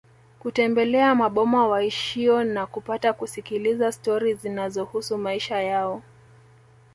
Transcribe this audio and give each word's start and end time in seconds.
Kutembelea 0.39 1.15
maboma 1.15 1.67
waishio 1.67 2.43
na 2.43 2.65
kupata 2.65 3.13
kusikiliza 3.13 3.91
stori 3.91 4.33
zinazohusu 4.33 5.17
maisha 5.17 5.61
yao 5.61 6.01